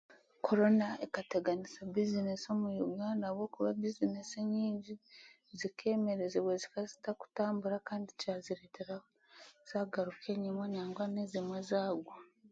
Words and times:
Korona 0.45 0.87
ekateganisa 1.05 1.79
bizineesi 1.93 2.45
omu 2.53 2.67
Uganda 2.91 3.23
ahabwokuba 3.25 3.69
bizineesi 3.81 4.35
enyingi 4.43 4.93
zikeemerezibwa 5.59 6.53
zikaazitakutambura 6.61 7.77
kandi 7.89 8.09
kyazireeta 8.19 8.83
zaaguruka 9.69 10.25
enyima 10.35 10.63
nangwa 10.73 11.05
n'ezimwe 11.09 11.59
zaagwa 11.69 12.15